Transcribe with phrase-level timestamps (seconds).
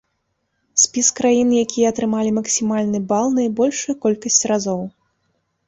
[0.83, 4.85] Спіс краін, якія атрымалі максімальны бал найбольшую колькасць разоў.